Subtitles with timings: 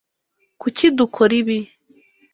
[0.61, 1.57] Kuki dukora ibi?